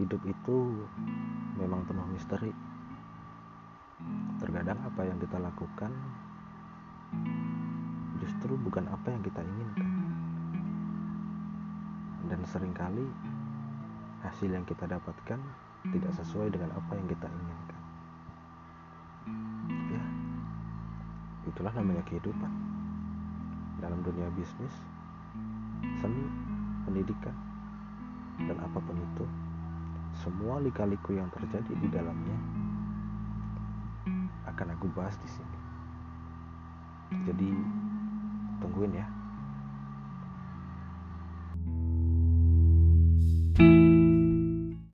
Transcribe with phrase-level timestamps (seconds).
[0.00, 0.56] hidup itu
[1.60, 2.52] memang penuh misteri.
[4.40, 5.92] Terkadang apa yang kita lakukan
[8.20, 9.90] justru bukan apa yang kita inginkan.
[12.32, 13.04] Dan sering kali
[14.24, 15.40] hasil yang kita dapatkan
[15.92, 17.80] tidak sesuai dengan apa yang kita inginkan.
[19.90, 20.04] Ya,
[21.48, 22.52] itulah namanya kehidupan.
[23.80, 24.74] Dalam dunia bisnis,
[26.00, 26.24] seni,
[26.84, 27.32] pendidikan,
[28.44, 29.24] dan apa pun itu,
[30.20, 32.36] semua lika-liku yang terjadi di dalamnya
[34.52, 35.58] akan aku bahas di sini.
[37.24, 37.50] Jadi,
[38.60, 39.19] tungguin ya.